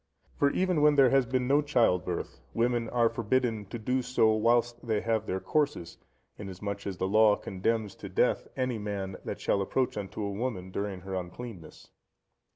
For 0.35 0.49
even 0.49 0.81
when 0.81 0.95
there 0.95 1.11
has 1.11 1.27
been 1.27 1.47
no 1.47 1.61
child 1.61 2.05
birth, 2.05 2.41
women 2.55 2.89
are 2.89 3.07
forbidden 3.07 3.65
to 3.65 3.77
do 3.77 4.01
so, 4.01 4.31
whilst 4.33 4.87
they 4.87 5.01
have 5.01 5.27
their 5.27 5.39
courses, 5.39 5.99
insomuch 6.39 6.85
that 6.85 6.97
the 6.97 7.07
Law 7.07 7.35
condemns 7.35 7.93
to 7.97 8.09
death 8.09 8.47
any 8.57 8.79
man 8.79 9.17
that 9.25 9.39
shall 9.39 9.61
approach 9.61 9.97
unto 9.97 10.23
a 10.23 10.31
woman 10.31 10.71
during 10.71 11.01
her 11.01 11.13
uncleanness. 11.13 11.91